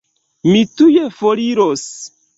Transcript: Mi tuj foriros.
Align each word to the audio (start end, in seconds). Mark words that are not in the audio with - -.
Mi 0.51 0.61
tuj 0.79 0.89
foriros. 1.19 1.85